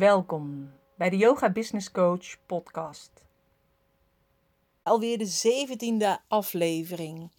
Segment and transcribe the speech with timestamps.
[0.00, 3.10] Welkom bij de Yoga Business Coach podcast.
[4.82, 7.32] Alweer de zeventiende aflevering.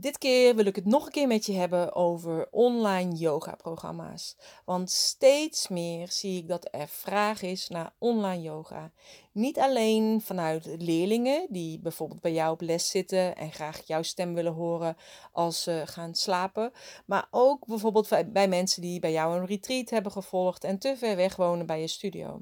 [0.00, 4.36] Dit keer wil ik het nog een keer met je hebben over online yoga-programma's.
[4.64, 8.92] Want steeds meer zie ik dat er vraag is naar online yoga.
[9.32, 14.34] Niet alleen vanuit leerlingen die bijvoorbeeld bij jou op les zitten en graag jouw stem
[14.34, 14.96] willen horen
[15.32, 16.72] als ze gaan slapen,
[17.06, 21.16] maar ook bijvoorbeeld bij mensen die bij jou een retreat hebben gevolgd en te ver
[21.16, 22.40] weg wonen bij je studio.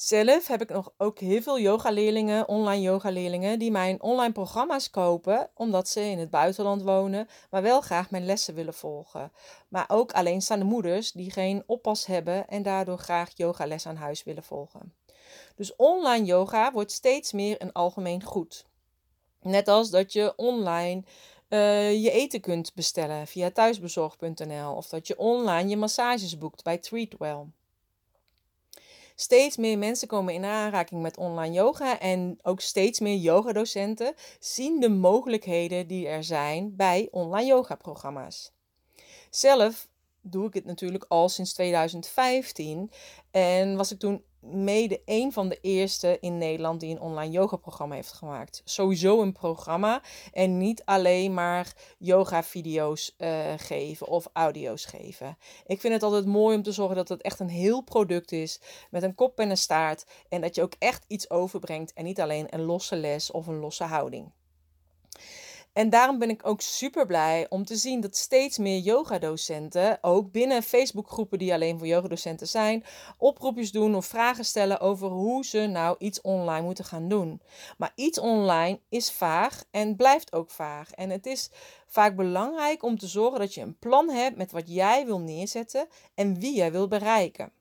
[0.00, 5.50] Zelf heb ik nog ook heel veel yogaleerlingen, online yogaleerlingen, die mijn online programma's kopen
[5.54, 9.32] omdat ze in het buitenland wonen, maar wel graag mijn lessen willen volgen.
[9.68, 14.42] Maar ook alleenstaande moeders die geen oppas hebben en daardoor graag yogales aan huis willen
[14.42, 14.94] volgen.
[15.56, 18.64] Dus online yoga wordt steeds meer een algemeen goed.
[19.40, 21.04] Net als dat je online
[21.48, 26.78] uh, je eten kunt bestellen via thuisbezorg.nl of dat je online je massages boekt bij
[26.78, 27.46] Treatwell.
[29.20, 34.80] Steeds meer mensen komen in aanraking met online yoga en ook steeds meer yogadocenten zien
[34.80, 38.52] de mogelijkheden die er zijn bij online yoga programma's.
[39.30, 39.88] Zelf
[40.20, 42.90] doe ik het natuurlijk al sinds 2015
[43.30, 47.94] en was ik toen mede een van de eerste in Nederland die een online yoga-programma
[47.94, 48.62] heeft gemaakt.
[48.64, 55.38] Sowieso een programma en niet alleen maar yoga-video's uh, geven of audio's geven.
[55.66, 58.60] Ik vind het altijd mooi om te zorgen dat het echt een heel product is
[58.90, 62.20] met een kop en een staart en dat je ook echt iets overbrengt en niet
[62.20, 64.32] alleen een losse les of een losse houding.
[65.78, 70.32] En daarom ben ik ook super blij om te zien dat steeds meer yogadocenten, ook
[70.32, 72.84] binnen Facebookgroepen die alleen voor yogadocenten zijn,
[73.18, 77.40] oproepjes doen of vragen stellen over hoe ze nou iets online moeten gaan doen.
[77.76, 80.90] Maar iets online is vaag en blijft ook vaag.
[80.90, 81.50] En het is
[81.86, 85.88] vaak belangrijk om te zorgen dat je een plan hebt met wat jij wil neerzetten
[86.14, 87.52] en wie jij wil bereiken.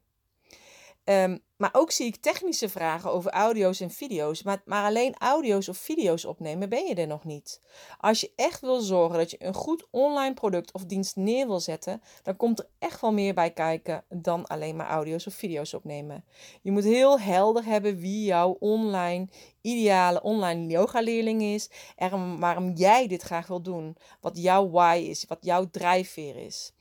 [1.09, 4.43] Um, maar ook zie ik technische vragen over audio's en video's.
[4.43, 7.61] Maar, maar alleen audio's of video's opnemen ben je er nog niet.
[7.97, 11.59] Als je echt wil zorgen dat je een goed online product of dienst neer wil
[11.59, 15.73] zetten, dan komt er echt wel meer bij kijken dan alleen maar audio's of video's
[15.73, 16.25] opnemen.
[16.61, 19.27] Je moet heel helder hebben wie jouw online
[19.61, 23.97] ideale online yoga leerling is en waarom jij dit graag wil doen.
[24.21, 26.73] Wat jouw why is, wat jouw drijfveer is.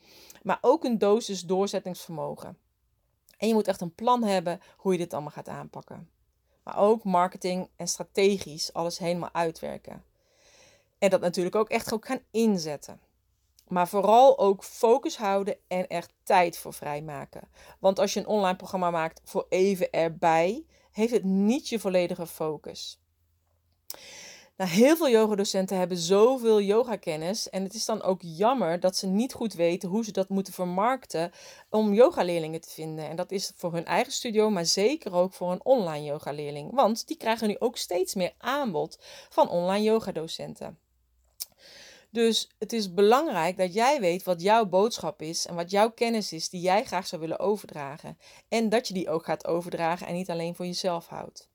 [0.43, 2.66] Maar ook een dosis doorzettingsvermogen.
[3.37, 6.09] En je moet echt een plan hebben hoe je dit allemaal gaat aanpakken.
[6.63, 10.05] Maar ook marketing en strategisch alles helemaal uitwerken.
[10.99, 13.01] En dat natuurlijk ook echt ook gaan inzetten.
[13.69, 17.49] Maar vooral ook focus houden en er tijd voor vrijmaken.
[17.79, 22.27] Want als je een online programma maakt voor even erbij, heeft het niet je volledige
[22.27, 23.01] focus.
[24.57, 27.51] Nou, heel veel yogadocenten hebben zoveel yogakennis.
[27.51, 30.53] En het is dan ook jammer dat ze niet goed weten hoe ze dat moeten
[30.53, 31.31] vermarkten
[31.71, 33.09] om yogaleerlingen te vinden.
[33.09, 36.75] En dat is voor hun eigen studio, maar zeker ook voor een online yogaleerling.
[36.75, 40.79] Want die krijgen nu ook steeds meer aanbod van online yogadocenten.
[42.11, 46.33] Dus het is belangrijk dat jij weet wat jouw boodschap is en wat jouw kennis
[46.33, 48.19] is die jij graag zou willen overdragen.
[48.49, 51.49] En dat je die ook gaat overdragen en niet alleen voor jezelf houdt.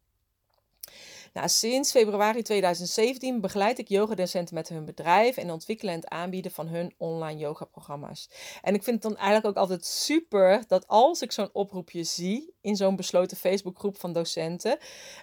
[1.33, 6.51] Nou, sinds februari 2017 begeleid ik yogadocenten met hun bedrijf en ontwikkelen en het aanbieden
[6.51, 8.29] van hun online yogaprogramma's.
[8.61, 12.53] En ik vind het dan eigenlijk ook altijd super dat als ik zo'n oproepje zie
[12.61, 14.77] in zo'n besloten Facebookgroep van docenten,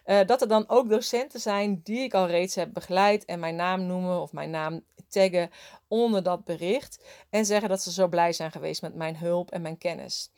[0.07, 3.57] uh, dat er dan ook docenten zijn die ik al reeds heb begeleid en mijn
[3.57, 5.51] naam noemen of mijn naam taggen
[5.89, 9.63] onder dat bericht en zeggen dat ze zo blij zijn geweest met mijn hulp en
[9.63, 10.31] mijn kennis.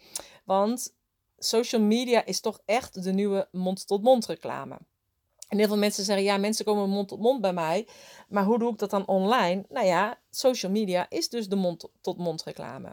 [0.44, 0.94] Want
[1.38, 4.78] social media is toch echt de nieuwe mond-tot-mond reclame.
[5.50, 7.88] En heel veel mensen zeggen, ja, mensen komen mond tot mond bij mij.
[8.28, 9.64] Maar hoe doe ik dat dan online?
[9.68, 12.92] Nou ja, social media is dus de mond tot mond reclame.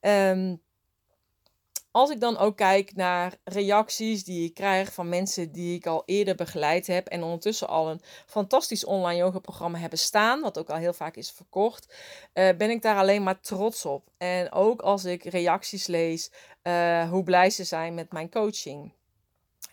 [0.00, 0.56] Ehm,
[1.90, 6.02] als ik dan ook kijk naar reacties die ik krijg van mensen die ik al
[6.06, 10.70] eerder begeleid heb en ondertussen al een fantastisch online yoga programma hebben staan, wat ook
[10.70, 11.94] al heel vaak is verkocht,
[12.34, 14.08] uh, ben ik daar alleen maar trots op.
[14.16, 16.30] En ook als ik reacties lees,
[16.62, 18.92] uh, hoe blij ze zijn met mijn coaching.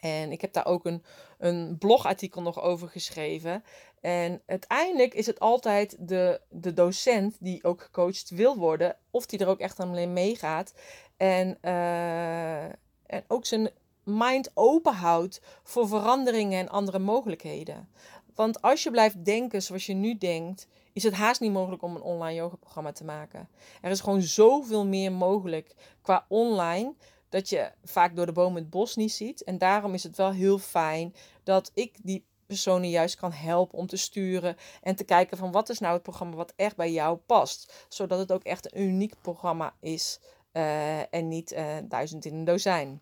[0.06, 1.04] En ik heb daar ook een,
[1.38, 3.64] een blogartikel nog over geschreven.
[4.02, 9.40] En uiteindelijk is het altijd de, de docent die ook gecoacht wil worden, of die
[9.40, 10.74] er ook echt alleen meegaat.
[11.18, 12.64] En, uh,
[13.06, 13.70] en ook zijn
[14.04, 17.90] mind open houdt voor veranderingen en andere mogelijkheden.
[18.36, 21.96] Want als je blijft denken zoals je nu denkt, is het haast niet mogelijk om
[21.96, 23.50] een online yoga programma te maken.
[23.82, 26.94] Er is gewoon zoveel meer mogelijk qua online
[27.36, 29.44] dat je vaak door de boom het bos niet ziet.
[29.44, 33.88] En daarom is het wel heel fijn dat ik die personen juist kan helpen om
[33.88, 37.18] te sturen en te kijken van wat is nou het programma wat echt bij jou
[37.18, 37.86] past.
[37.90, 40.20] Zodat het ook echt een uniek programma is
[40.52, 43.02] eh, en niet uh, duizend in een dozijn.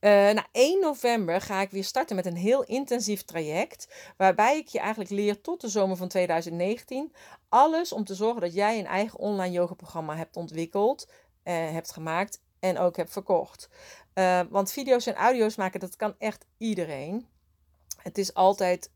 [0.00, 4.12] Uh, na 1 november ga ik weer starten met een heel intensief traject.
[4.16, 7.12] Waarbij ik je eigenlijk leer tot de zomer van 2019.
[7.48, 11.08] Alles om te zorgen dat jij een eigen online yoga programma hebt ontwikkeld,
[11.42, 13.68] hebt gemaakt en ook hebt verkocht.
[14.14, 17.26] Uh, want video's en audio's maken, dat kan echt iedereen.
[18.02, 18.90] Het is altijd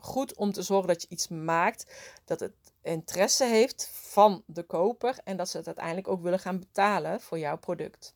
[0.00, 1.86] goed om te zorgen dat je iets maakt
[2.24, 2.52] dat het
[2.82, 7.38] interesse heeft van de koper en dat ze het uiteindelijk ook willen gaan betalen voor
[7.38, 8.14] jouw product.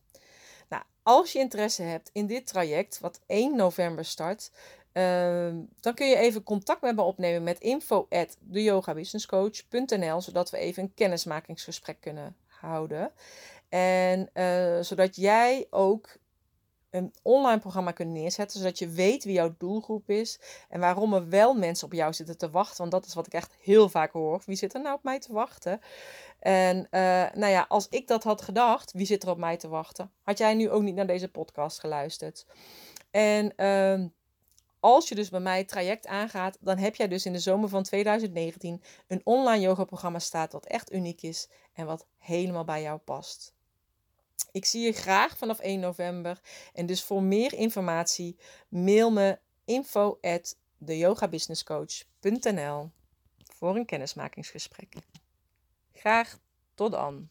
[1.02, 4.50] Als je interesse hebt in dit traject, wat 1 november start,
[4.92, 8.36] uh, dan kun je even contact met me opnemen met info at
[10.18, 13.12] zodat we even een kennismakingsgesprek kunnen houden.
[13.72, 16.16] En uh, zodat jij ook
[16.90, 21.28] een online programma kunt neerzetten, zodat je weet wie jouw doelgroep is en waarom er
[21.28, 22.76] wel mensen op jou zitten te wachten.
[22.78, 24.42] Want dat is wat ik echt heel vaak hoor.
[24.46, 25.80] Wie zit er nou op mij te wachten?
[26.38, 26.90] En uh,
[27.34, 30.10] nou ja, als ik dat had gedacht, wie zit er op mij te wachten?
[30.22, 32.46] Had jij nu ook niet naar deze podcast geluisterd?
[33.10, 34.06] En uh,
[34.80, 37.68] als je dus bij mij het traject aangaat, dan heb jij dus in de zomer
[37.68, 42.82] van 2019 een online yoga programma staat wat echt uniek is en wat helemaal bij
[42.82, 43.54] jou past.
[44.52, 46.40] Ik zie je graag vanaf 1 november.
[46.72, 48.36] En dus voor meer informatie
[48.68, 52.90] mail me info at theyogabusinesscoach.nl
[53.56, 54.94] voor een kennismakingsgesprek.
[55.92, 56.38] Graag
[56.74, 57.28] tot dan.